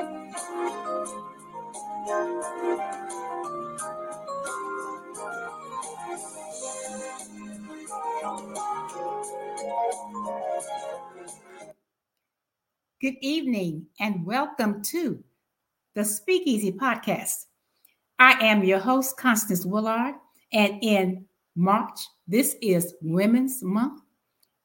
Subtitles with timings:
[0.00, 0.08] Good
[13.20, 15.22] evening and welcome to
[15.94, 17.44] the Speakeasy Podcast.
[18.18, 20.14] I am your host, Constance Willard,
[20.50, 21.26] and in
[21.56, 24.00] March, this is Women's Month.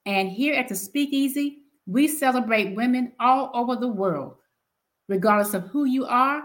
[0.06, 4.38] And here at the Speakeasy, we celebrate women all over the world,
[5.08, 6.42] regardless of who you are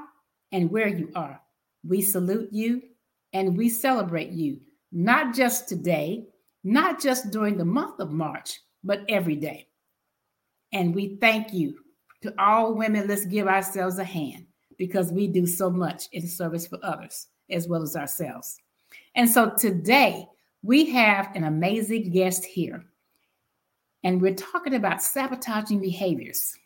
[0.53, 1.41] and where you are.
[1.87, 2.83] We salute you
[3.33, 4.61] and we celebrate you,
[4.93, 6.27] not just today,
[6.65, 9.69] not just during the month of March, but every day.
[10.73, 11.77] And we thank you
[12.23, 13.09] to all women.
[13.09, 17.67] Let's give ourselves a hand because we do so much in service for others as
[17.67, 18.59] well as ourselves.
[19.15, 20.27] And so today
[20.63, 22.85] we have an amazing guest here.
[24.05, 26.57] And we're talking about sabotaging behaviors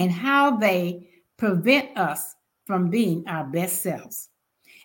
[0.00, 1.06] and how they
[1.36, 2.34] prevent us
[2.64, 4.30] from being our best selves.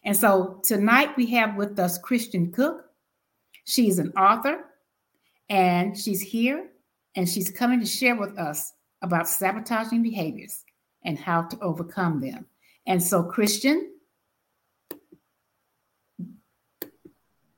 [0.04, 2.84] And so tonight we have with us Christian Cook.
[3.64, 4.66] She's an author
[5.48, 6.68] and she's here
[7.16, 10.66] and she's coming to share with us about sabotaging behaviors
[11.06, 12.46] and how to overcome them.
[12.86, 13.94] And so, Christian,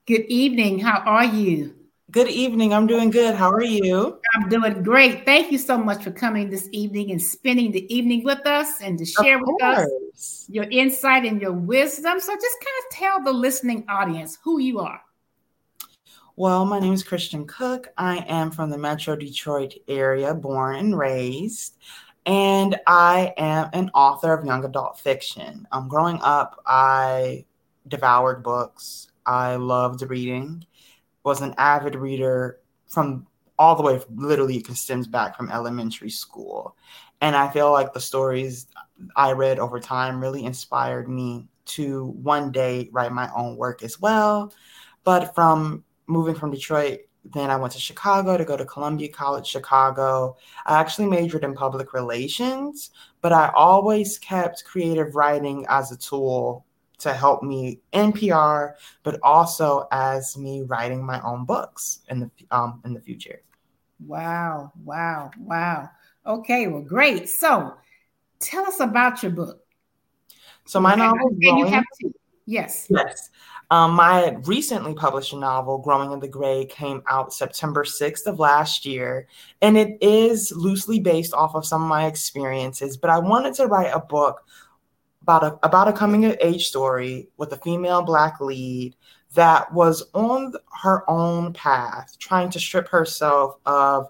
[0.06, 0.78] good evening.
[0.78, 1.74] How are you?
[2.12, 2.72] Good evening.
[2.72, 3.34] I'm doing good.
[3.34, 4.17] How are you?
[4.38, 5.26] I'm doing great.
[5.26, 8.96] Thank you so much for coming this evening and spending the evening with us and
[9.00, 12.20] to share with us your insight and your wisdom.
[12.20, 15.02] So, just kind of tell the listening audience who you are.
[16.36, 17.88] Well, my name is Christian Cook.
[17.98, 21.76] I am from the Metro Detroit area, born and raised,
[22.28, 25.68] and I am an author of young adult fiction.
[25.72, 27.44] Um, growing up, I
[27.88, 29.10] devoured books.
[29.26, 30.64] I loved reading.
[31.24, 33.26] Was an avid reader from
[33.60, 36.76] all the way, literally, it stems back from elementary school.
[37.22, 38.68] And I feel like the stories
[39.16, 44.00] I read over time really inspired me to one day write my own work as
[44.00, 44.54] well.
[45.04, 47.00] But from moving from Detroit,
[47.34, 50.38] then I went to Chicago to go to Columbia College Chicago.
[50.66, 52.92] I actually majored in public relations,
[53.22, 56.66] but I always kept creative writing as a tool
[57.00, 62.32] to help me in PR, but also as me writing my own books in the
[62.52, 63.42] um, in the future.
[64.00, 64.72] Wow!
[64.84, 65.32] Wow!
[65.40, 65.90] Wow!
[66.26, 67.30] Okay, well, great.
[67.30, 67.74] So,
[68.40, 69.62] tell us about your book.
[70.66, 71.30] So my novel.
[71.30, 72.14] And you have to.
[72.46, 72.88] Yes.
[72.90, 73.30] Yes.
[73.72, 78.86] Um, my recently published novel, Growing in the Gray, came out September 6th of last
[78.86, 79.28] year,
[79.62, 82.96] and it is loosely based off of some of my experiences.
[82.96, 84.46] But I wanted to write a book
[85.22, 88.96] about a about a coming of age story with a female black lead
[89.38, 90.52] that was on
[90.82, 94.08] her own path, trying to strip herself of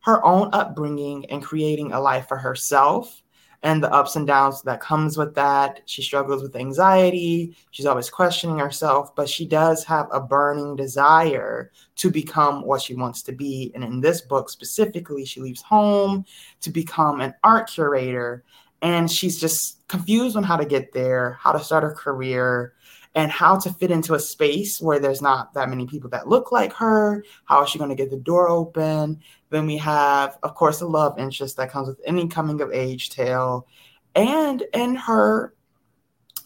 [0.00, 3.22] her own upbringing and creating a life for herself
[3.62, 5.82] and the ups and downs that comes with that.
[5.84, 7.54] She struggles with anxiety.
[7.70, 12.94] She's always questioning herself, but she does have a burning desire to become what she
[12.94, 13.72] wants to be.
[13.74, 16.24] And in this book specifically, she leaves home
[16.62, 18.42] to become an art curator.
[18.80, 22.72] And she's just confused on how to get there, how to start her career,
[23.16, 26.52] and how to fit into a space where there's not that many people that look
[26.52, 27.24] like her.
[27.46, 29.20] How is she going to get the door open?
[29.48, 33.08] Then we have, of course, the love interest that comes with any coming of age
[33.08, 33.66] tale.
[34.14, 35.54] And in her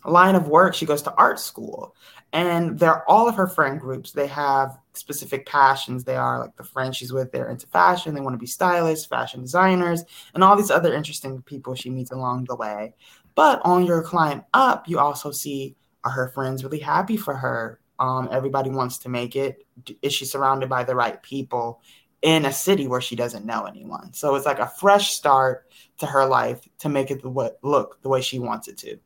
[0.05, 1.97] line of work, she goes to art school.
[2.33, 4.13] And they're all of her friend groups.
[4.13, 6.05] They have specific passions.
[6.05, 8.15] They are like the friends she's with, they're into fashion.
[8.15, 12.13] They want to be stylists, fashion designers, and all these other interesting people she meets
[12.13, 12.95] along the way.
[13.35, 15.75] But on your climb up, you also see
[16.05, 17.81] are her friends really happy for her?
[17.99, 19.67] Um, everybody wants to make it.
[20.03, 21.83] Is she surrounded by the right people?
[22.23, 24.13] in a city where she doesn't know anyone.
[24.13, 28.01] So it's like a fresh start to her life to make it the way, look
[28.03, 28.99] the way she wants it to.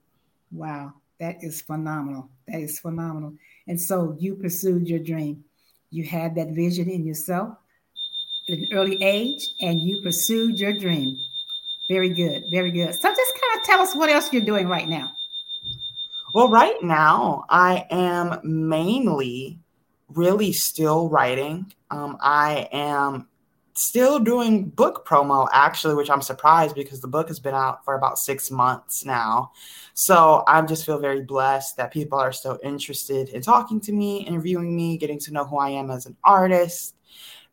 [0.51, 2.29] Wow, that is phenomenal.
[2.49, 3.35] That is phenomenal.
[3.69, 5.45] And so you pursued your dream.
[5.91, 7.57] You had that vision in yourself
[8.49, 11.17] at an early age, and you pursued your dream.
[11.89, 12.95] Very good, very good.
[12.95, 15.13] So just kind of tell us what else you're doing right now.
[16.35, 19.61] Well, right now I am mainly
[20.09, 21.73] really still writing.
[21.93, 23.29] Um, I am
[23.75, 27.95] still doing book promo actually, which I'm surprised because the book has been out for
[27.95, 29.53] about six months now.
[29.95, 34.27] So I just feel very blessed that people are still interested in talking to me,
[34.27, 36.97] interviewing me, getting to know who I am as an artist.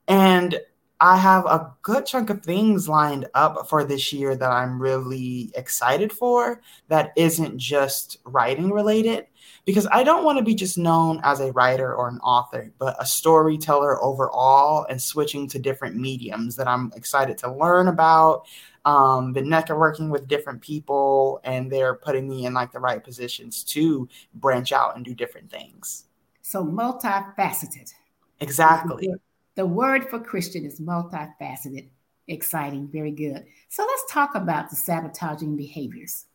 [0.08, 0.60] And
[1.02, 5.52] I have a good chunk of things lined up for this year that I'm really
[5.56, 9.26] excited for that isn't just writing related
[9.66, 12.96] because I don't want to be just known as a writer or an author, but
[13.00, 18.46] a storyteller overall and switching to different mediums that I'm excited to learn about.
[18.86, 23.64] Um, been networking with different people and they're putting me in like the right positions
[23.66, 26.06] to branch out and do different things.
[26.44, 27.92] So multifaceted.
[28.40, 29.12] Exactly.
[29.56, 31.90] The word for Christian is multifaceted,
[32.28, 33.46] exciting, very good.
[33.70, 36.26] So let's talk about the sabotaging behaviors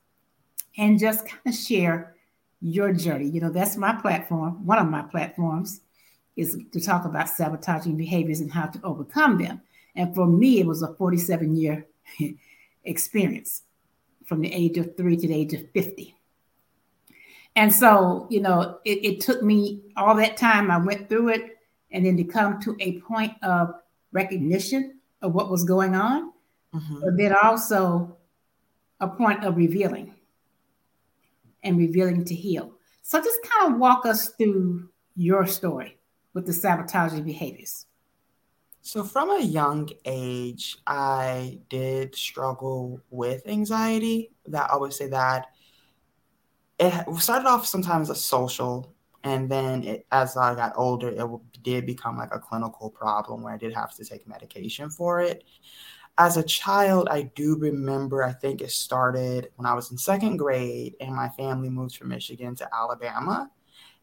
[0.76, 2.14] and just kind of share
[2.60, 3.28] your journey.
[3.28, 4.66] You know, that's my platform.
[4.66, 5.80] One of my platforms
[6.36, 9.62] is to talk about sabotaging behaviors and how to overcome them.
[9.94, 11.86] And for me, it was a 47 year
[12.84, 13.62] experience
[14.26, 16.14] from the age of three to the age of 50.
[17.54, 20.70] And so, you know, it, it, took me all that time.
[20.70, 21.55] I went through it
[21.90, 23.74] and then to come to a point of
[24.12, 26.32] recognition of what was going on,
[26.74, 27.00] mm-hmm.
[27.00, 28.16] but then also
[29.00, 30.14] a point of revealing
[31.62, 32.72] and revealing to heal.
[33.02, 35.96] So just kind of walk us through your story
[36.34, 37.86] with the sabotaging behaviors.
[38.82, 44.30] So, from a young age, I did struggle with anxiety.
[44.46, 45.48] That I would say that
[46.78, 48.94] it started off sometimes a social,
[49.26, 53.52] and then it, as I got older, it did become like a clinical problem where
[53.52, 55.44] I did have to take medication for it
[56.18, 60.38] as a child, I do remember, I think it started when I was in second
[60.38, 63.50] grade and my family moved from Michigan to Alabama.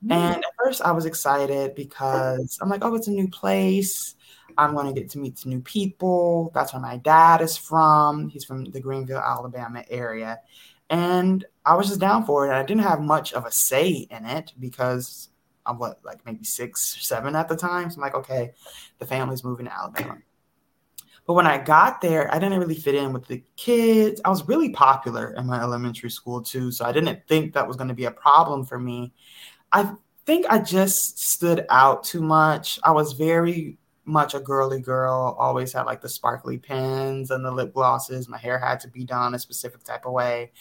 [0.03, 0.11] Mm-hmm.
[0.11, 4.15] And at first, I was excited because I'm like, oh, it's a new place.
[4.57, 6.51] I'm going to get to meet some new people.
[6.53, 8.29] That's where my dad is from.
[8.29, 10.39] He's from the Greenville, Alabama area.
[10.89, 12.53] And I was just down for it.
[12.53, 15.29] I didn't have much of a say in it because
[15.65, 17.89] I'm what, like maybe six or seven at the time.
[17.89, 18.51] So I'm like, okay,
[18.99, 20.17] the family's moving to Alabama.
[21.25, 24.19] But when I got there, I didn't really fit in with the kids.
[24.25, 27.77] I was really popular in my elementary school too, so I didn't think that was
[27.77, 29.13] going to be a problem for me.
[29.71, 29.93] I
[30.25, 32.77] think I just stood out too much.
[32.83, 37.51] I was very much a girly girl, always had like the sparkly pens and the
[37.51, 38.27] lip glosses.
[38.27, 40.51] My hair had to be done a specific type of way.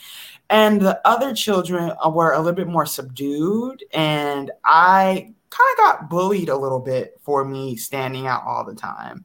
[0.50, 3.84] And the other children were a little bit more subdued.
[3.92, 8.74] And I kind of got bullied a little bit for me standing out all the
[8.74, 9.24] time.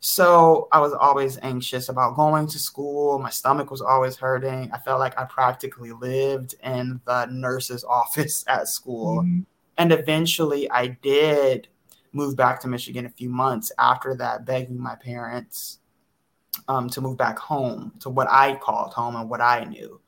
[0.00, 3.18] So I was always anxious about going to school.
[3.18, 4.70] My stomach was always hurting.
[4.72, 9.22] I felt like I practically lived in the nurse's office at school.
[9.22, 9.40] Mm-hmm.
[9.76, 11.68] And eventually I did
[12.18, 15.78] move back to Michigan a few months after that, begging my parents
[16.66, 20.00] um, to move back home to what I called home and what I knew.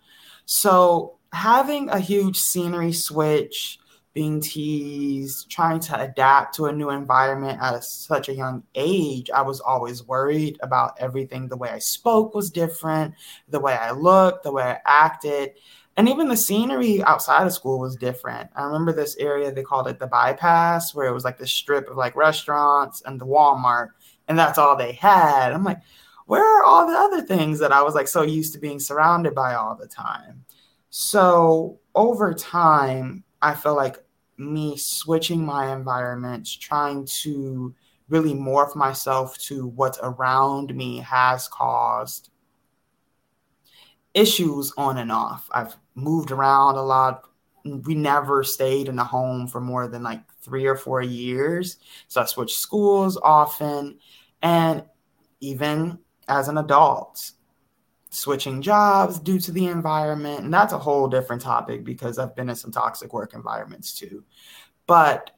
[0.45, 3.79] So having a huge scenery switch,
[4.12, 9.31] being teased, trying to adapt to a new environment at a, such a young age,
[9.31, 11.47] I was always worried about everything.
[11.47, 13.14] The way I spoke was different,
[13.49, 15.52] the way I looked, the way I acted.
[16.00, 18.49] And even the scenery outside of school was different.
[18.57, 21.90] I remember this area, they called it the bypass, where it was like this strip
[21.90, 23.88] of like restaurants and the Walmart,
[24.26, 25.52] and that's all they had.
[25.52, 25.76] I'm like,
[26.25, 29.35] where are all the other things that I was like so used to being surrounded
[29.35, 30.42] by all the time?
[30.88, 33.99] So over time, I feel like
[34.38, 37.75] me switching my environments, trying to
[38.09, 42.30] really morph myself to what's around me has caused
[44.14, 45.49] issues on and off.
[45.52, 47.29] I've moved around a lot.
[47.64, 51.76] We never stayed in a home for more than like three or four years.
[52.09, 53.99] So I switched schools often.
[54.43, 54.85] And
[55.40, 55.99] even
[56.29, 57.33] as an adult,
[58.11, 60.45] switching jobs due to the environment.
[60.45, 64.25] And that's a whole different topic because I've been in some toxic work environments too.
[64.87, 65.31] But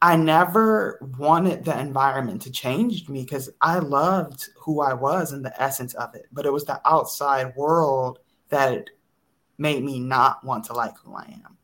[0.00, 5.44] I never wanted the environment to change me because I loved who I was and
[5.44, 6.26] the essence of it.
[6.32, 8.90] But it was the outside world that
[9.58, 11.56] made me not want to like who I am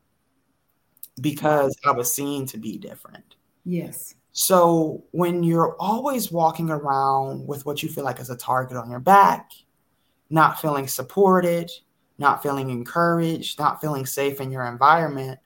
[1.21, 3.35] because I was seen to be different.
[3.63, 4.15] Yes.
[4.33, 8.89] So when you're always walking around with what you feel like is a target on
[8.89, 9.51] your back,
[10.29, 11.71] not feeling supported,
[12.17, 15.39] not feeling encouraged, not feeling safe in your environment,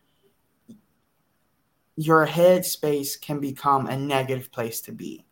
[2.00, 5.25] your headspace can become a negative place to be.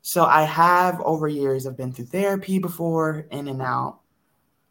[0.00, 3.98] So I have over years I've been through therapy before, in and out.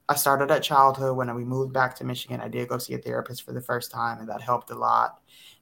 [0.07, 2.39] I started at childhood when we moved back to Michigan.
[2.39, 5.19] I did go see a therapist for the first time, and that helped a lot.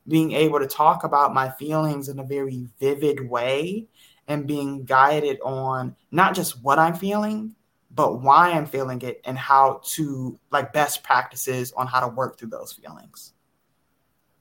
[0.07, 3.87] Being able to talk about my feelings in a very vivid way
[4.27, 7.55] and being guided on not just what I'm feeling,
[7.89, 12.37] but why I'm feeling it and how to like best practices on how to work
[12.37, 13.33] through those feelings.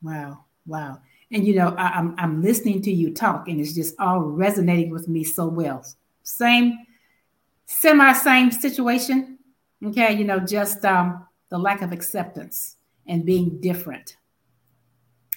[0.02, 0.44] Wow.
[0.68, 1.00] Wow.
[1.32, 4.20] And you know, I, am I'm, I'm listening to you talk, and it's just all
[4.20, 5.84] resonating with me so well.
[6.22, 6.78] Same,
[7.66, 9.38] semi same situation.
[9.84, 14.16] Okay, you know, just um, the lack of acceptance and being different.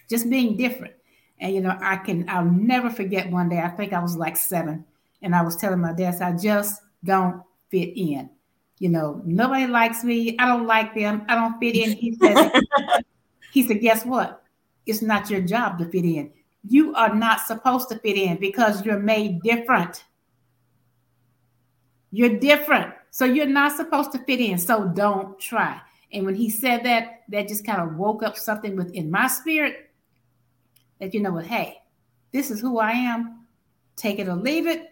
[0.10, 0.94] Just being different.
[1.40, 3.60] And you know, I can I'll never forget one day.
[3.60, 4.86] I think I was like seven,
[5.22, 8.30] and I was telling my dad, I just don't fit in.
[8.80, 10.38] You know, nobody likes me.
[10.40, 11.24] I don't like them.
[11.28, 11.92] I don't fit in.
[11.92, 12.52] He said,
[13.52, 14.41] he said, guess what?
[14.86, 16.32] It's not your job to fit in.
[16.68, 20.06] You are not supposed to fit in because you're made different.
[22.12, 22.94] You're different.
[23.10, 24.58] So you're not supposed to fit in.
[24.58, 25.82] So don't try.
[26.14, 29.90] And when he said that, that just kind of woke up something within my spirit
[31.00, 31.78] that you know what, hey,
[32.32, 33.46] this is who I am.
[33.96, 34.90] Take it or leave it.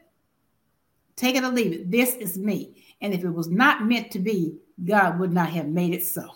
[1.16, 1.92] Take it or leave it.
[1.92, 2.84] This is me.
[3.02, 6.28] And if it was not meant to be, God would not have made it so.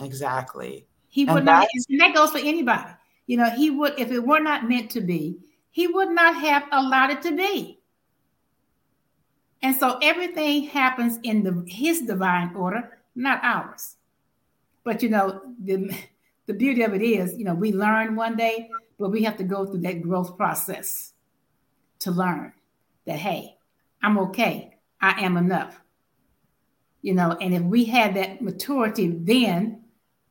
[0.00, 0.86] Exactly.
[1.10, 2.88] He would not, and that goes for anybody.
[3.26, 5.38] You know, he would, if it were not meant to be,
[5.70, 7.80] he would not have allowed it to be.
[9.62, 13.96] And so everything happens in the his divine order, not ours.
[14.84, 15.94] But you know, the
[16.46, 19.44] the beauty of it is, you know, we learn one day, but we have to
[19.44, 21.12] go through that growth process
[22.00, 22.52] to learn
[23.06, 23.56] that hey,
[24.02, 24.76] I'm okay.
[25.00, 25.80] I am enough.
[27.02, 29.82] You know, and if we had that maturity then,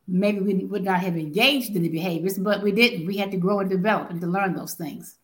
[0.09, 3.05] maybe we would not have engaged in the behaviors, but we didn't.
[3.05, 5.15] We had to grow and develop and to learn those things.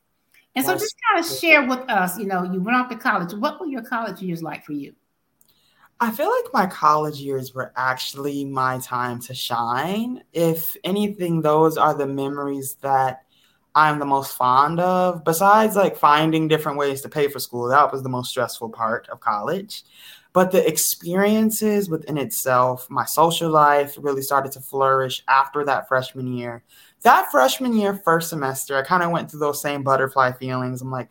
[0.56, 3.34] And so just kind of share with us, you know, you went off to college.
[3.34, 4.96] What were your college years like for you?
[6.00, 10.24] I feel like my college years were actually my time to shine.
[10.34, 13.24] If anything, those are the memories that
[13.76, 15.24] I'm the most fond of.
[15.26, 19.08] Besides, like finding different ways to pay for school, that was the most stressful part
[19.10, 19.84] of college.
[20.36, 26.28] But the experiences within itself, my social life really started to flourish after that freshman
[26.28, 26.62] year.
[27.04, 30.82] That freshman year, first semester, I kind of went through those same butterfly feelings.
[30.82, 31.08] I'm like,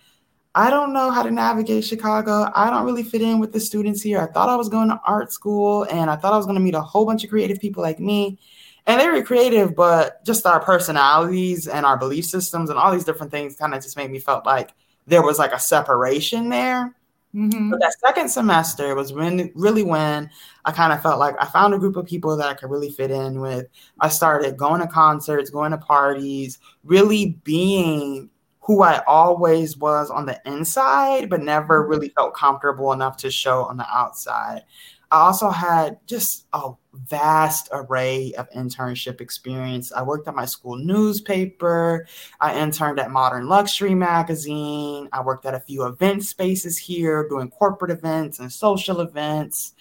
[0.54, 2.52] I don't know how to navigate Chicago.
[2.54, 4.21] I don't really fit in with the students here.
[4.21, 6.62] I thought I was going to art school and I thought I was going to
[6.62, 8.38] meet a whole bunch of creative people like me.
[8.87, 13.04] And they were creative, but just our personalities and our belief systems and all these
[13.04, 14.75] different things kind of just made me felt like
[15.07, 16.95] there was like a separation there.
[17.35, 17.71] Mm-hmm.
[17.71, 20.31] But that second semester was when really when
[20.64, 22.91] I kind of felt like I found a group of people that I could really
[22.91, 23.67] fit in with.
[24.00, 30.26] I started going to concerts, going to parties, really being who I always was on
[30.26, 31.91] the inside, but never mm-hmm.
[31.91, 34.62] really felt comfortable enough to show on the outside.
[35.11, 39.93] I also had just a vast array of internship experience.
[39.93, 42.07] I worked at my school newspaper.
[42.41, 45.09] I interned at Modern Luxury Magazine.
[45.13, 49.75] I worked at a few event spaces here doing corporate events and social events.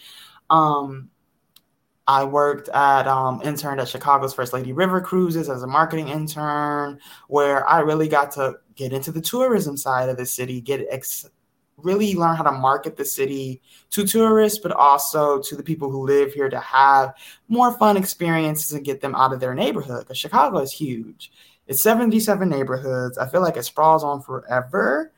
[0.50, 1.10] Um,
[2.06, 7.00] I worked at um, interned at Chicago's First Lady River Cruises as a marketing intern,
[7.28, 11.30] where I really got to get into the tourism side of the city, get ex-
[11.78, 13.62] really learn how to market the city
[13.92, 17.14] to tourists, but also to the people who live here to have
[17.48, 20.02] more fun experiences and get them out of their neighborhood.
[20.02, 21.32] Because Chicago is huge.
[21.68, 23.18] It's 77 neighborhoods.
[23.18, 25.12] I feel like it sprawls on forever.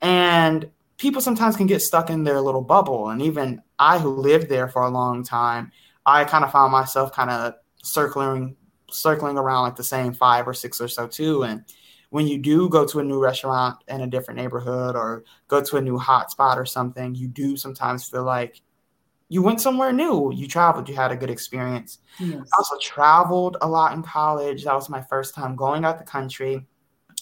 [0.00, 3.10] And people sometimes can get stuck in their little bubble.
[3.10, 5.72] And even I, who lived there for a long time,
[6.06, 8.56] I kind of found myself kind of circling
[8.90, 11.42] circling around like the same five or six or so too.
[11.42, 11.64] And
[12.10, 15.76] when you do go to a new restaurant in a different neighborhood or go to
[15.76, 18.60] a new hotspot or something, you do sometimes feel like
[19.28, 20.32] you went somewhere new.
[20.32, 21.98] You traveled, you had a good experience.
[22.20, 22.38] Yes.
[22.52, 24.64] I also traveled a lot in college.
[24.64, 26.66] That was my first time going out the country.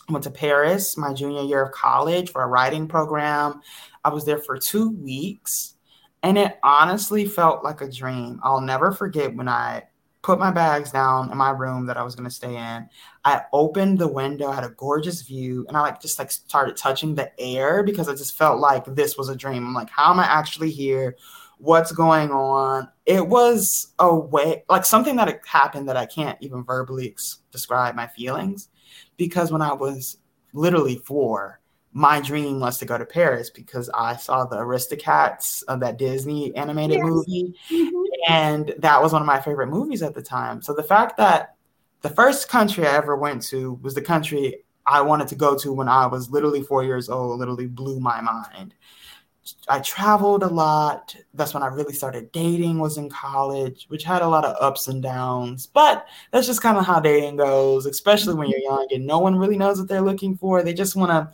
[0.09, 3.61] I went to Paris my junior year of college for a writing program.
[4.05, 5.77] I was there for two weeks
[6.23, 8.41] and it honestly felt like a dream.
[8.43, 9.85] I'll never forget when I
[10.23, 12.88] put my bags down in my room that I was going to stay in.
[13.25, 17.14] I opened the window, had a gorgeous view, and I like just like started touching
[17.14, 19.67] the air because I just felt like this was a dream.
[19.67, 21.17] I'm like, how am I actually here?
[21.59, 22.88] What's going on?
[23.05, 27.97] It was a way, like something that happened that I can't even verbally ex- describe
[27.97, 28.69] my feelings
[29.17, 30.19] because when I was
[30.52, 31.61] literally four,
[31.93, 36.55] my dream was to go to Paris because I saw the Aristocats of that Disney
[36.57, 37.07] animated yes.
[37.07, 37.55] movie.
[37.71, 38.01] Mm-hmm.
[38.29, 40.62] And that was one of my favorite movies at the time.
[40.62, 41.57] So the fact that
[42.02, 45.73] the first country I ever went to was the country I wanted to go to
[45.73, 48.75] when I was literally four years old, literally blew my mind.
[49.69, 51.17] I traveled a lot.
[51.35, 54.87] That's when I really started dating, was in college, which had a lot of ups
[54.87, 55.67] and downs.
[55.67, 59.37] But that's just kind of how dating goes, especially when you're young and no one
[59.37, 60.62] really knows what they're looking for.
[60.62, 61.33] They just want to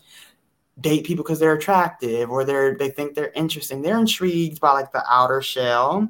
[0.80, 3.82] date people because they're attractive or they're they think they're interesting.
[3.82, 6.08] They're intrigued by like the outer shell.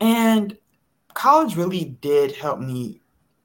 [0.00, 0.56] And
[1.14, 3.00] college really did help me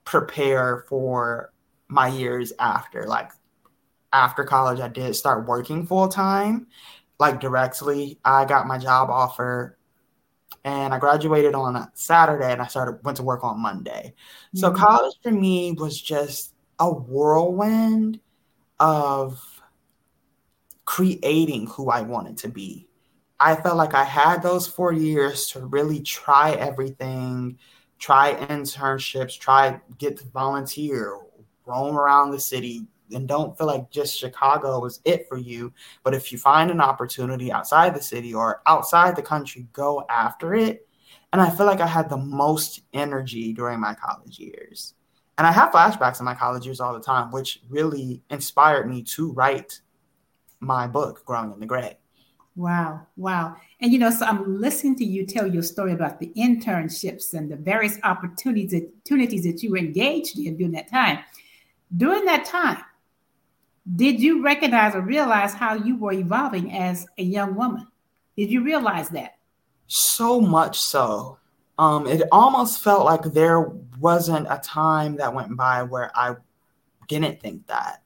[0.06, 1.52] prepare for
[1.88, 3.06] my years after.
[3.06, 3.32] Like
[4.12, 6.68] after college, I did start working full time,
[7.20, 8.20] like directly.
[8.24, 9.78] I got my job offer
[10.64, 14.14] and I graduated on a Saturday and I started went to work on Monday.
[14.16, 14.60] Mm-hmm.
[14.60, 18.20] So college for me was just a whirlwind
[18.80, 19.42] of
[20.86, 22.88] creating who I wanted to be.
[23.44, 27.58] I felt like I had those four years to really try everything,
[28.00, 31.20] try internships, try get to volunteer,
[31.66, 35.74] roam around the city, and don't feel like just Chicago is it for you.
[36.06, 40.56] But if you find an opportunity outside the city or outside the country, go after
[40.56, 40.88] it.
[41.34, 44.94] And I feel like I had the most energy during my college years.
[45.38, 49.04] And I have flashbacks in my college years all the time, which really inspired me
[49.16, 49.82] to write
[50.62, 51.98] my book, Growing in the Gray.
[52.56, 53.56] Wow, wow.
[53.82, 57.52] And you know, so I'm listening to you tell your story about the internships and
[57.52, 61.20] the various opportunities opportunities that you were engaged in during that time.
[61.96, 62.84] During that time,
[63.96, 67.88] did you recognize or realize how you were evolving as a young woman?
[68.38, 69.38] Did you realize that?
[69.88, 71.40] So much so.
[71.78, 73.62] Um, it almost felt like there
[74.00, 76.36] wasn't a time that went by where I
[77.08, 78.04] didn't think that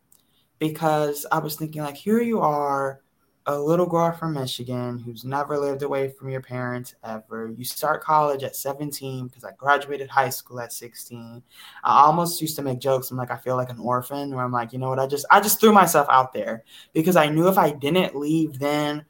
[0.58, 3.02] because I was thinking, like, here you are,
[3.48, 7.54] a little girl from Michigan who's never lived away from your parents ever.
[7.58, 11.42] You start college at 17 because I graduated high school at 16.
[11.86, 13.10] I almost used to make jokes.
[13.10, 15.00] I'm like, I feel like an orphan, where I'm like, you know what?
[15.00, 18.60] I just I just threw myself out there because I knew if I didn't leave
[18.60, 19.06] then,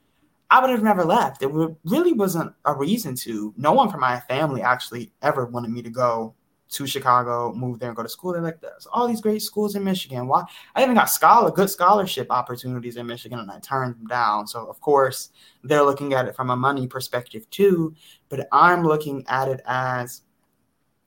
[0.52, 1.42] I would have never left.
[1.42, 1.52] It
[1.84, 3.56] really wasn't a reason to.
[3.58, 6.36] No one from my family actually ever wanted me to go
[6.70, 8.34] to Chicago, move there and go to school.
[8.34, 10.28] They're like, there's all these great schools in Michigan.
[10.28, 10.44] Why?
[10.76, 14.48] I even got scholar good scholarship opportunities in Michigan, and I turned them down.
[14.48, 15.30] So of course
[15.64, 17.94] they're looking at it from a money perspective too,
[18.30, 20.24] but I'm looking at it as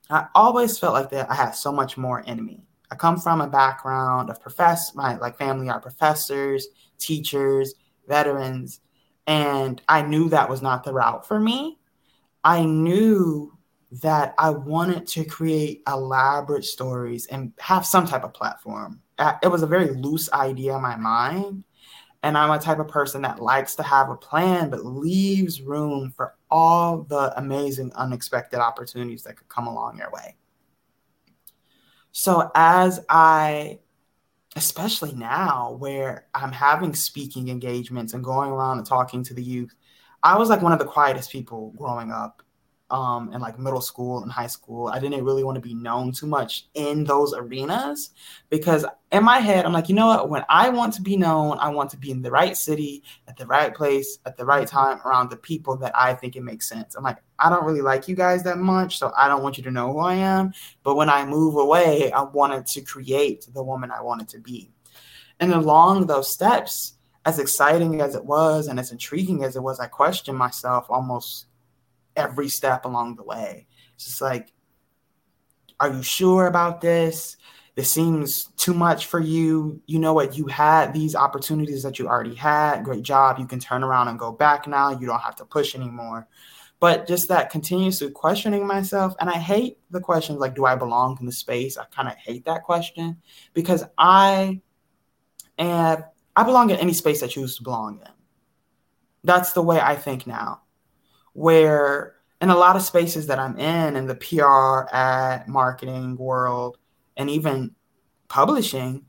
[0.08, 2.64] I always felt like that I had so much more in me.
[2.90, 6.68] I come from a background of profess my like family are professors,
[6.98, 7.74] teachers,
[8.08, 8.80] veterans,
[9.26, 11.78] and I knew that was not the route for me.
[12.42, 13.56] I knew
[13.92, 19.00] that I wanted to create elaborate stories and have some type of platform.
[19.18, 21.64] Uh, it was a very loose idea in my mind.
[22.22, 26.12] And I'm a type of person that likes to have a plan, but leaves room
[26.14, 30.36] for all the amazing, unexpected opportunities that could come along your way.
[32.12, 33.78] So, as I,
[34.54, 39.74] especially now where I'm having speaking engagements and going around and talking to the youth,
[40.22, 42.42] I was like one of the quietest people growing up
[42.90, 44.88] um, in like middle school and high school.
[44.88, 48.10] I didn't really want to be known too much in those arenas
[48.48, 50.30] because in my head, I'm like, you know what?
[50.30, 53.36] When I want to be known, I want to be in the right city, at
[53.36, 56.68] the right place, at the right time, around the people that I think it makes
[56.68, 56.94] sense.
[56.94, 59.64] I'm like, I don't really like you guys that much, so I don't want you
[59.64, 60.52] to know who I am.
[60.82, 64.70] But when I move away, I wanted to create the woman I wanted to be.
[65.40, 69.80] And along those steps, as exciting as it was and as intriguing as it was,
[69.80, 71.46] I questioned myself almost
[72.16, 73.66] every step along the way.
[73.94, 74.52] It's just like,
[75.78, 77.36] are you sure about this?
[77.74, 79.80] This seems too much for you.
[79.86, 80.36] You know what?
[80.36, 82.84] You had these opportunities that you already had.
[82.84, 83.38] Great job.
[83.38, 84.90] You can turn around and go back now.
[84.90, 86.28] You don't have to push anymore.
[86.80, 89.14] But just that continuously questioning myself.
[89.20, 91.78] And I hate the questions like, do I belong in the space?
[91.78, 93.18] I kind of hate that question
[93.54, 94.60] because I
[95.58, 96.04] and
[96.36, 98.12] I belong in any space I choose to belong in.
[99.24, 100.62] That's the way I think now
[101.40, 106.76] where in a lot of spaces that I'm in, in the PR, ad, marketing world,
[107.16, 107.74] and even
[108.28, 109.06] publishing,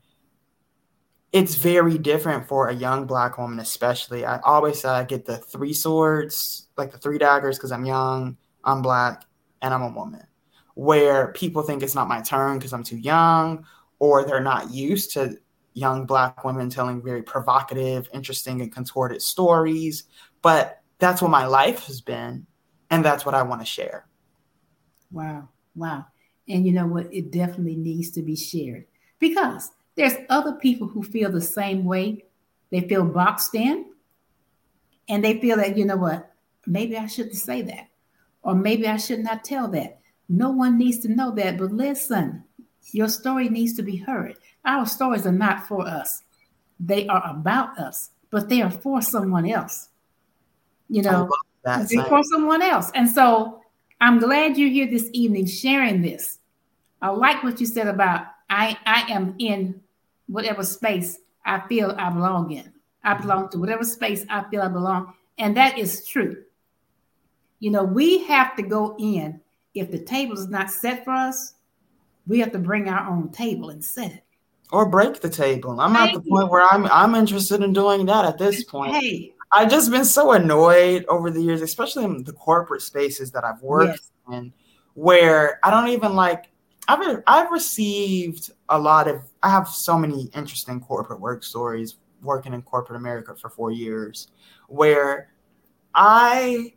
[1.30, 4.24] it's very different for a young black woman, especially.
[4.24, 8.38] I always say I get the three swords, like the three daggers, because I'm young,
[8.64, 9.24] I'm black,
[9.60, 10.26] and I'm a woman.
[10.72, 13.66] Where people think it's not my turn because I'm too young,
[13.98, 15.36] or they're not used to
[15.74, 20.04] young black women telling very provocative, interesting, and contorted stories.
[20.40, 22.46] But that's what my life has been
[22.90, 24.06] and that's what i want to share
[25.10, 26.04] wow wow
[26.48, 28.84] and you know what it definitely needs to be shared
[29.18, 32.24] because There's other people who feel the same way.
[32.70, 33.86] They feel boxed in
[35.08, 36.32] and they feel that, you know what,
[36.66, 37.88] maybe I shouldn't say that,
[38.42, 40.00] or maybe I should not tell that.
[40.28, 41.58] No one needs to know that.
[41.58, 42.44] But listen,
[42.92, 44.36] your story needs to be heard.
[44.64, 46.22] Our stories are not for us,
[46.80, 49.88] they are about us, but they are for someone else.
[50.88, 51.28] You know,
[51.64, 52.90] for someone else.
[52.94, 53.60] And so
[54.00, 56.38] I'm glad you're here this evening sharing this.
[57.00, 59.80] I like what you said about I, I am in
[60.26, 62.72] whatever space I feel I belong in.
[63.02, 63.22] I mm-hmm.
[63.22, 65.14] belong to whatever space I feel I belong.
[65.38, 66.44] And that is true.
[67.60, 69.40] You know, we have to go in.
[69.74, 71.54] If the table is not set for us,
[72.26, 74.24] we have to bring our own table and set it.
[74.70, 75.80] Or break the table.
[75.80, 78.94] I'm Thank at the point where I'm I'm interested in doing that at this point.
[78.94, 79.32] Hey.
[79.52, 83.60] I've just been so annoyed over the years, especially in the corporate spaces that I've
[83.62, 84.38] worked yes.
[84.38, 84.52] in,
[84.94, 86.50] where I don't even like
[86.88, 92.54] I've I've received a lot of I have so many interesting corporate work stories working
[92.54, 94.28] in corporate America for 4 years
[94.68, 95.28] where
[95.94, 96.74] I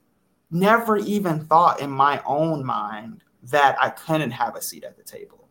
[0.52, 5.04] never even thought in my own mind that I couldn't have a seat at the
[5.04, 5.45] table.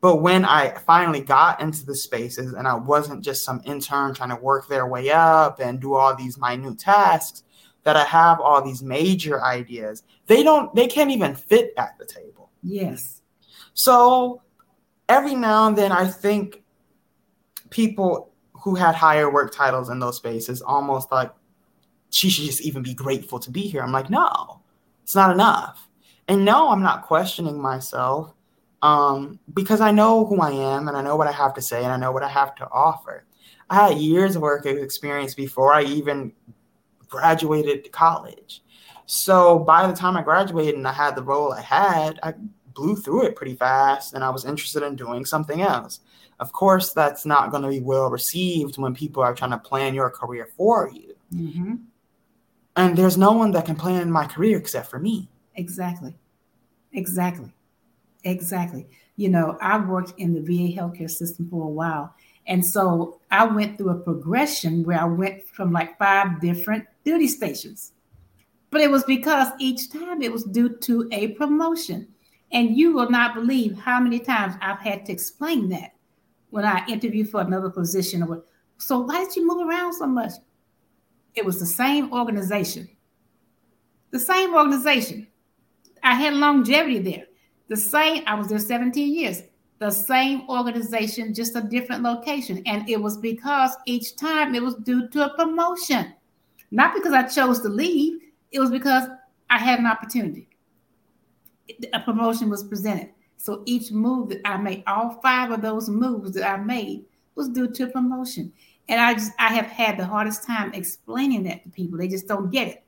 [0.00, 4.30] But when I finally got into the spaces and I wasn't just some intern trying
[4.30, 7.42] to work their way up and do all these minute tasks,
[7.82, 12.04] that I have all these major ideas, they don't, they can't even fit at the
[12.04, 12.50] table.
[12.62, 13.22] Yes.
[13.74, 14.42] So
[15.08, 16.62] every now and then I think
[17.70, 21.32] people who had higher work titles in those spaces almost like
[22.10, 23.82] she should just even be grateful to be here.
[23.82, 24.60] I'm like, no,
[25.02, 25.88] it's not enough.
[26.26, 28.34] And no, I'm not questioning myself
[28.82, 31.82] um, because I know who I am and I know what I have to say
[31.82, 33.24] and I know what I have to offer.
[33.70, 36.32] I had years of work experience before I even
[37.08, 38.62] graduated college.
[39.06, 42.34] So by the time I graduated and I had the role I had, I
[42.74, 46.00] blew through it pretty fast and I was interested in doing something else.
[46.38, 49.94] Of course, that's not going to be well received when people are trying to plan
[49.94, 51.16] your career for you.
[51.34, 51.74] Mm-hmm.
[52.76, 55.28] And there's no one that can plan my career except for me.
[55.56, 56.16] Exactly.
[56.92, 57.52] Exactly.
[58.28, 58.86] Exactly.
[59.16, 62.14] You know, I worked in the VA healthcare system for a while.
[62.46, 67.26] And so I went through a progression where I went from like five different duty
[67.26, 67.92] stations.
[68.70, 72.08] But it was because each time it was due to a promotion.
[72.52, 75.92] And you will not believe how many times I've had to explain that
[76.50, 78.22] when I interview for another position.
[78.22, 78.44] Or
[78.76, 80.32] so why did you move around so much?
[81.34, 82.88] It was the same organization.
[84.10, 85.28] The same organization.
[86.02, 87.27] I had longevity there.
[87.68, 89.42] The same, I was there 17 years.
[89.78, 92.62] The same organization, just a different location.
[92.66, 96.14] And it was because each time it was due to a promotion.
[96.70, 99.08] Not because I chose to leave, it was because
[99.48, 100.48] I had an opportunity.
[101.92, 103.10] A promotion was presented.
[103.36, 107.04] So each move that I made, all five of those moves that I made,
[107.34, 108.52] was due to a promotion.
[108.88, 111.98] And I just I have had the hardest time explaining that to people.
[111.98, 112.84] They just don't get it.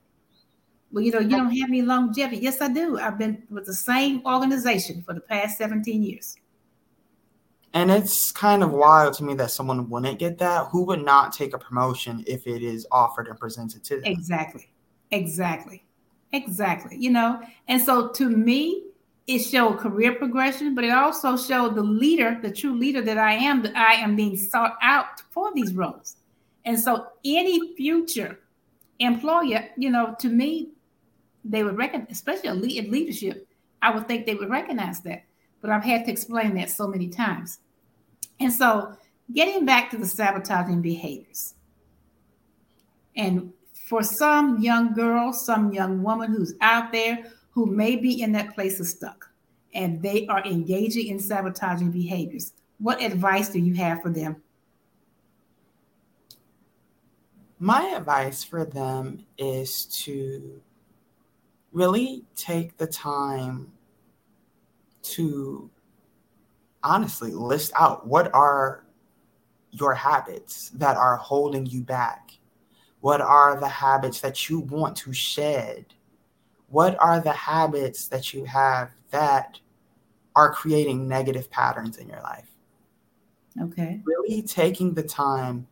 [0.92, 2.38] Well, you know, you don't have any longevity.
[2.38, 2.98] Yes, I do.
[2.98, 6.36] I've been with the same organization for the past 17 years.
[7.72, 10.66] And it's kind of wild to me that someone wouldn't get that.
[10.72, 14.04] Who would not take a promotion if it is offered and presented to them?
[14.06, 14.68] Exactly.
[15.12, 15.84] Exactly.
[16.32, 16.96] Exactly.
[16.96, 18.86] You know, and so to me,
[19.28, 23.34] it showed career progression, but it also showed the leader, the true leader that I
[23.34, 26.16] am, that I am being sought out for these roles.
[26.64, 28.40] And so any future
[28.98, 30.70] employer, you know, to me,
[31.44, 33.46] they would recognize, especially in leadership,
[33.82, 35.24] I would think they would recognize that.
[35.60, 37.58] But I've had to explain that so many times.
[38.38, 38.94] And so
[39.32, 41.54] getting back to the sabotaging behaviors.
[43.16, 48.32] And for some young girl, some young woman who's out there who may be in
[48.32, 49.28] that place of stuck
[49.74, 52.52] and they are engaging in sabotaging behaviors.
[52.78, 54.42] What advice do you have for them?
[57.58, 60.62] My advice for them is to
[61.72, 63.72] really take the time
[65.02, 65.70] to
[66.82, 68.84] honestly list out what are
[69.70, 72.32] your habits that are holding you back?
[73.00, 75.94] What are the habits that you want to shed?
[76.70, 79.58] what are the habits that you have that
[80.36, 82.48] are creating negative patterns in your life?
[83.60, 84.00] Okay.
[84.04, 85.66] Really taking the time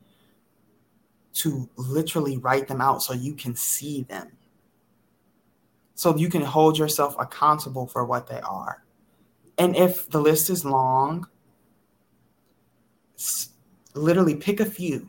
[1.34, 4.32] to literally write them out so you can see them.
[5.98, 8.84] So you can hold yourself accountable for what they are.
[9.58, 11.26] And if the list is long,
[13.94, 15.08] literally pick a few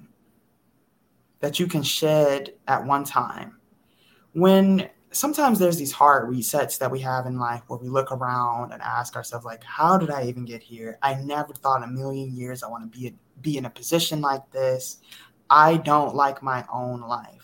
[1.41, 3.59] that you can shed at one time.
[4.33, 8.71] When sometimes there's these hard resets that we have in life where we look around
[8.71, 12.31] and ask ourselves like how did i even get here i never thought a million
[12.31, 14.97] years i want to be be in a position like this.
[15.49, 17.38] I don't like my own life.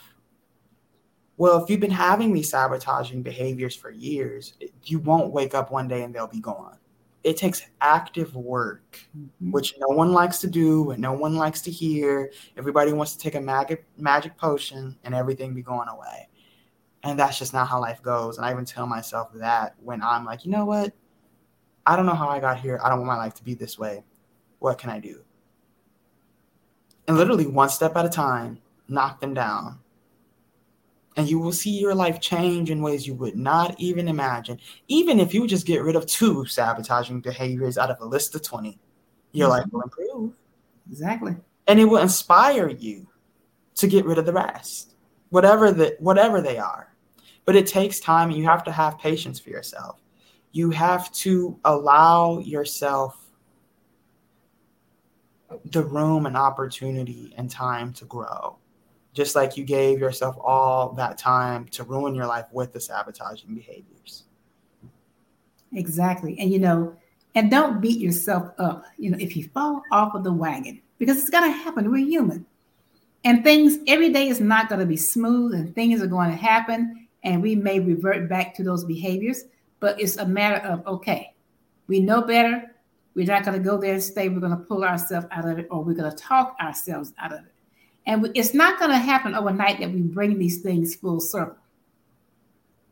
[1.37, 5.87] Well, if you've been having these sabotaging behaviors for years, you won't wake up one
[5.87, 6.77] day and they'll be gone.
[7.23, 9.51] It takes active work, mm-hmm.
[9.51, 12.31] which no one likes to do and no one likes to hear.
[12.55, 16.29] Everybody wants to take a magic magic potion and everything be going away.
[17.03, 18.37] And that's just not how life goes.
[18.37, 20.93] And I even tell myself that when I'm like, you know what?
[21.85, 22.79] I don't know how I got here.
[22.83, 24.03] I don't want my life to be this way.
[24.59, 25.21] What can I do?
[27.07, 29.79] And literally one step at a time, knock them down
[31.15, 34.59] and you will see your life change in ways you would not even imagine.
[34.87, 38.41] Even if you just get rid of two sabotaging behaviors out of a list of
[38.41, 38.77] 20,
[39.31, 39.57] your mm-hmm.
[39.57, 40.33] life will improve.
[40.89, 41.35] Exactly.
[41.67, 43.07] And it will inspire you
[43.75, 44.95] to get rid of the rest,
[45.29, 46.93] whatever the whatever they are.
[47.45, 49.99] But it takes time and you have to have patience for yourself.
[50.51, 53.17] You have to allow yourself
[55.65, 58.57] the room and opportunity and time to grow
[59.15, 63.55] just like you gave yourself all that time to ruin your life with the sabotaging
[63.55, 64.25] behaviors.
[65.73, 66.37] Exactly.
[66.37, 66.95] And you know,
[67.33, 71.17] and don't beat yourself up, you know, if you fall off of the wagon, because
[71.17, 71.89] it's to happen.
[71.89, 72.45] We're human.
[73.23, 77.07] And things every day is not to be smooth and things are going to happen
[77.23, 79.45] and we may revert back to those behaviors,
[79.79, 81.33] but it's a matter of okay,
[81.87, 82.75] we know better.
[83.15, 84.27] We're not to go there and stay.
[84.27, 87.54] We're to pull ourselves out of it or we're to talk ourselves out of it.
[88.05, 91.57] And it's not going to happen overnight that we bring these things full circle.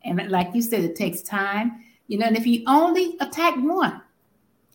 [0.04, 1.84] And like you said, it takes time.
[2.08, 4.02] You know, and if you only attack one,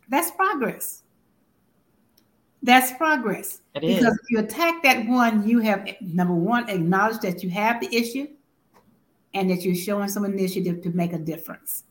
[0.08, 1.04] that's progress.
[2.64, 3.62] That's progress.
[3.76, 4.20] It because is.
[4.24, 8.28] if you attack that one, you have number one, acknowledged that you have the issue
[9.34, 11.84] and that you're showing some initiative to make a difference.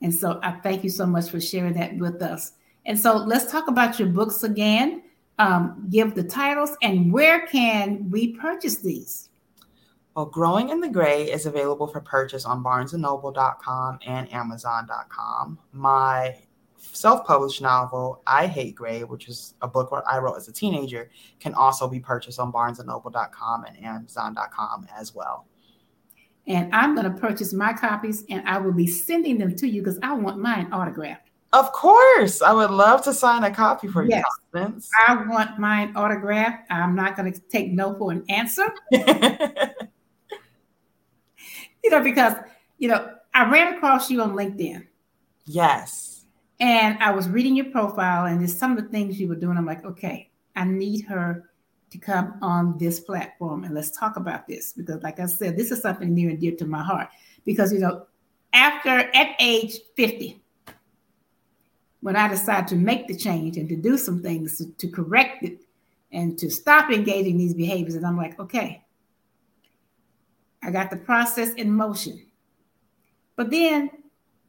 [0.00, 2.52] And so I thank you so much for sharing that with us.
[2.86, 5.01] And so let's talk about your books again
[5.38, 9.30] um, give the titles and where can we purchase these?
[10.14, 15.58] Well, Growing in the Gray is available for purchase on barnesandnoble.com and amazon.com.
[15.72, 16.36] My
[16.76, 21.54] self-published novel, I Hate Gray, which is a book I wrote as a teenager, can
[21.54, 25.46] also be purchased on barnesandnoble.com and amazon.com as well.
[26.46, 29.80] And I'm going to purchase my copies and I will be sending them to you
[29.80, 31.30] because I want mine autographed.
[31.52, 34.24] Of course, I would love to sign a copy for yes.
[34.54, 34.88] you, Constance.
[35.06, 36.70] I want mine autographed.
[36.70, 38.72] I'm not going to take no for an answer.
[38.90, 39.02] you
[41.90, 42.34] know, because
[42.78, 44.86] you know, I ran across you on LinkedIn.
[45.44, 46.24] Yes.
[46.58, 49.58] And I was reading your profile, and just some of the things you were doing.
[49.58, 51.50] I'm like, okay, I need her
[51.90, 55.70] to come on this platform and let's talk about this because, like I said, this
[55.70, 57.08] is something near and dear to my heart.
[57.44, 58.06] Because you know,
[58.54, 60.41] after at age 50
[62.02, 65.44] when I decide to make the change and to do some things to, to correct
[65.44, 65.60] it
[66.10, 67.94] and to stop engaging these behaviors.
[67.94, 68.84] And I'm like, okay,
[70.62, 72.26] I got the process in motion.
[73.36, 73.90] But then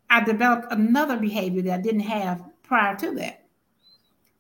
[0.10, 3.46] I developed another behavior that I didn't have prior to that.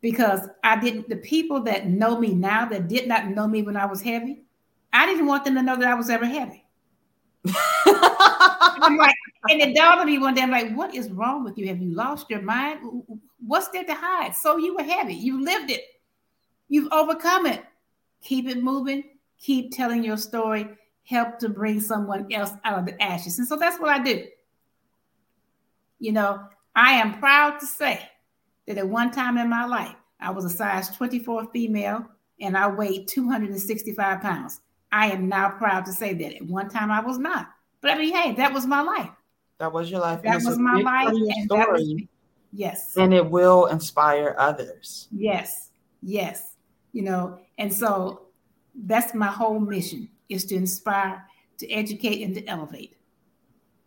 [0.01, 3.77] Because I didn't, the people that know me now that did not know me when
[3.77, 4.41] I was heavy,
[4.91, 6.62] I didn't want them to know that I was ever heavy.
[7.45, 9.15] I'm like,
[9.49, 11.67] and it dawned on me one day, I'm like, what is wrong with you?
[11.67, 12.79] Have you lost your mind?
[13.45, 14.35] What's there to hide?
[14.35, 15.13] So you were heavy.
[15.13, 15.83] You lived it.
[16.69, 17.63] You've overcome it.
[18.21, 19.03] Keep it moving.
[19.39, 20.69] Keep telling your story.
[21.05, 23.39] Help to bring someone else out of the ashes.
[23.39, 24.25] And so that's what I do.
[25.99, 26.41] You know,
[26.75, 27.99] I am proud to say
[28.67, 32.05] that at one time in my life, I was a size 24 female
[32.39, 34.61] and I weighed 265 pounds.
[34.93, 37.49] I am now proud to say that at one time I was not.
[37.81, 39.09] But I mean, hey, that was my life.
[39.57, 40.21] That was your life.
[40.21, 41.09] That was my life.
[41.09, 41.95] And that was,
[42.51, 42.95] yes.
[42.95, 45.07] And it will inspire others.
[45.11, 45.71] Yes.
[46.03, 46.53] Yes.
[46.91, 48.27] You know, and so
[48.85, 51.25] that's my whole mission is to inspire,
[51.57, 52.95] to educate, and to elevate.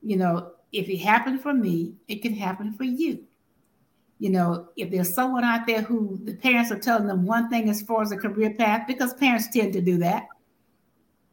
[0.03, 3.23] You know, if it happened for me, it can happen for you.
[4.19, 7.69] You know, if there's someone out there who the parents are telling them one thing
[7.69, 10.27] as far as a career path, because parents tend to do that,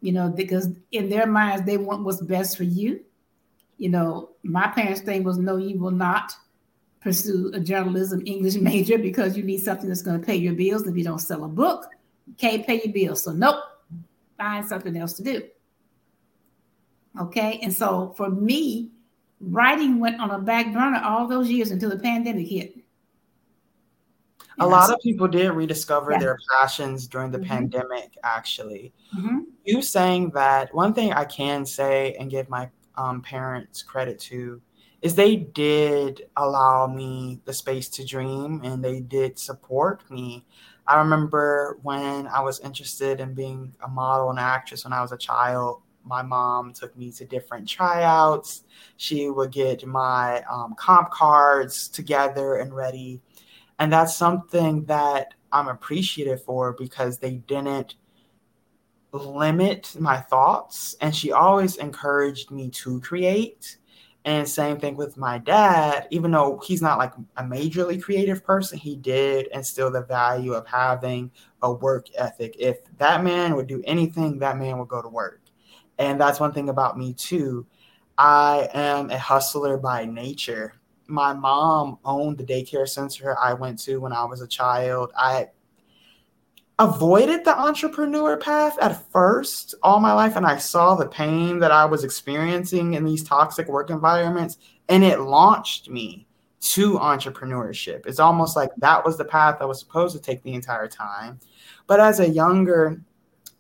[0.04, 3.00] you know, because in their minds, they want what's best for you.
[3.78, 6.34] You know, my parents' thing was no, you will not
[7.00, 10.86] pursue a journalism English major because you need something that's going to pay your bills.
[10.86, 11.88] If you don't sell a book,
[12.28, 13.24] you can't pay your bills.
[13.24, 13.64] So, nope,
[14.38, 15.44] find something else to do.
[17.22, 17.60] Okay.
[17.64, 18.92] And so for me,
[19.40, 22.76] writing went on a back burner all those years until the pandemic hit
[24.60, 26.20] a lot of people did rediscover yeah.
[26.20, 27.48] their passions during the mm-hmm.
[27.48, 29.40] pandemic actually mm-hmm.
[29.64, 34.62] You saying that one thing i can say and give my um, parents credit to
[35.02, 40.46] is they did allow me the space to dream and they did support me
[40.86, 45.12] I remember when I was interested in being a model and actress when I was
[45.12, 48.64] a child, my mom took me to different tryouts.
[48.98, 53.22] She would get my um, comp cards together and ready.
[53.80, 57.96] And that's something that I'm appreciative for because they didn't
[59.14, 60.96] limit my thoughts.
[61.02, 63.78] And she always encouraged me to create.
[64.26, 68.78] And same thing with my dad, even though he's not like a majorly creative person,
[68.78, 71.30] he did instill the value of having
[71.62, 72.56] a work ethic.
[72.58, 75.42] If that man would do anything, that man would go to work.
[75.98, 77.66] And that's one thing about me too.
[78.18, 80.76] I am a hustler by nature.
[81.08, 85.12] My mom owned the daycare center I went to when I was a child.
[85.18, 85.50] I
[86.80, 91.72] avoided the entrepreneur path at first all my life and I saw the pain that
[91.72, 94.58] I was experiencing in these toxic work environments
[94.90, 96.26] and it launched me
[96.62, 98.06] to entrepreneurship.
[98.06, 101.40] It's almost like that was the path I was supposed to take the entire time.
[101.88, 103.02] But as a younger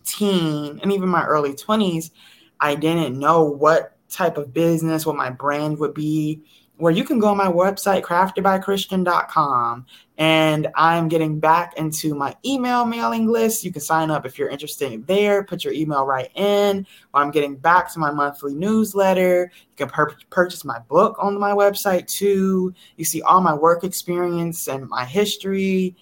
[0.05, 2.11] teen and even my early 20s,
[2.59, 6.43] I didn't know what type of business, what my brand would be.
[6.83, 9.85] Where you can go on my website, craftedbychristian.com,
[10.17, 13.63] and I'm getting back into my email mailing list.
[13.63, 16.85] You can sign up if you're interested there, put your email right in.
[17.11, 21.39] While I'm getting back to my monthly newsletter, you can pur- purchase my book on
[21.39, 22.73] my website too.
[22.97, 25.95] You see all my work experience and my history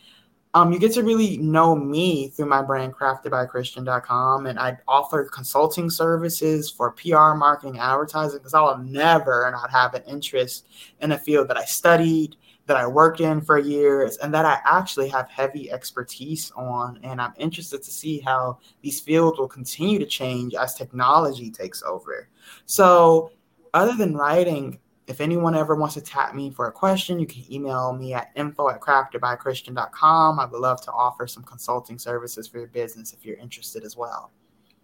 [0.54, 5.90] um, you get to really know me through my brand craftedbychristian.com and i offer consulting
[5.90, 10.68] services for pr marketing advertising because i'll never not have an interest
[11.02, 12.36] in a field that i studied
[12.66, 17.22] that i worked in for years and that i actually have heavy expertise on and
[17.22, 22.30] i'm interested to see how these fields will continue to change as technology takes over.
[22.66, 23.32] So
[23.74, 27.44] other than writing if anyone ever wants to tap me for a question, you can
[27.52, 30.40] email me at info at craftedbychristian.com.
[30.40, 33.98] I would love to offer some consulting services for your business if you're interested as
[33.98, 34.32] well.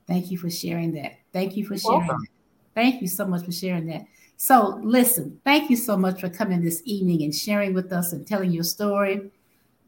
[0.07, 1.13] Thank you for sharing that.
[1.33, 2.27] Thank you for sharing.
[2.73, 4.05] Thank you so much for sharing that.
[4.37, 8.25] So, listen, thank you so much for coming this evening and sharing with us and
[8.25, 9.31] telling your story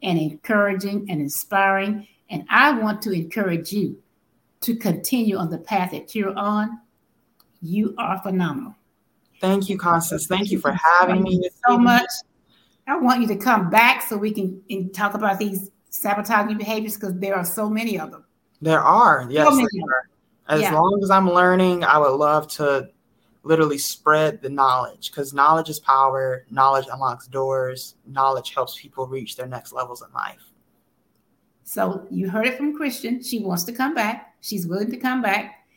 [0.02, 2.08] and encouraging and inspiring.
[2.30, 4.02] And I want to encourage you
[4.62, 6.82] to continue on the path that you're on.
[7.62, 8.76] You are phenomenal.
[9.39, 10.28] Thank you, Constance.
[10.28, 12.10] Thank you for having me so much.
[12.88, 17.17] I want you to come back so we can talk about these sabotaging behaviors because
[17.19, 18.25] there are so many of them.
[18.62, 19.47] There are, yes.
[19.47, 20.10] So there
[20.47, 20.73] As yeah.
[20.73, 22.89] long as I'm learning, I would love to
[23.43, 26.45] literally spread the knowledge because knowledge is power.
[26.49, 27.95] Knowledge unlocks doors.
[28.06, 30.41] Knowledge helps people reach their next levels in life.
[31.63, 33.21] So you heard it from Christian.
[33.21, 34.36] She wants to come back.
[34.41, 35.67] She's willing to come back.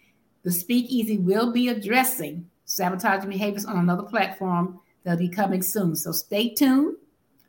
[0.43, 5.95] The Speakeasy will be addressing sabotaging behaviors on another platform that'll be coming soon.
[5.95, 6.97] So stay tuned.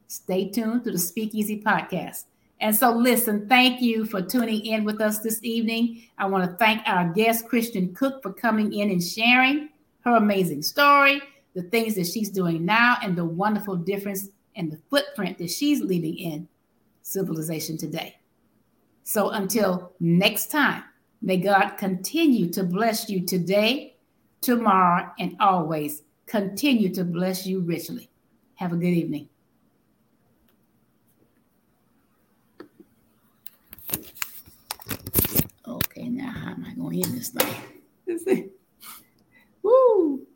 [0.07, 2.25] Stay tuned to the Speakeasy podcast.
[2.59, 6.03] And so, listen, thank you for tuning in with us this evening.
[6.17, 9.69] I want to thank our guest, Christian Cook, for coming in and sharing
[10.01, 11.21] her amazing story,
[11.55, 15.81] the things that she's doing now, and the wonderful difference and the footprint that she's
[15.81, 16.47] leaving in
[17.01, 18.17] civilization today.
[19.03, 20.83] So, until next time,
[21.21, 23.92] may God continue to bless you today
[24.43, 28.09] tomorrow, and always continue to bless you richly.
[28.55, 29.29] Have a good evening.
[35.67, 38.49] Okay, now how am I going to end this thing?
[39.63, 40.27] Woo!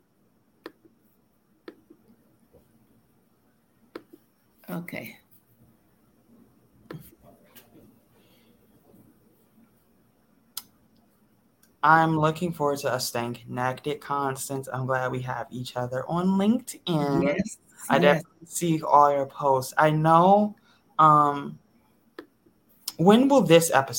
[4.70, 5.18] Okay.
[11.82, 14.68] I'm looking forward to us staying connected, Constance.
[14.72, 17.22] I'm glad we have each other on LinkedIn.
[17.22, 17.58] Yes.
[17.88, 18.02] I yes.
[18.02, 19.72] definitely see all your posts.
[19.78, 20.56] I know
[20.98, 21.58] um
[22.96, 23.86] when will this episode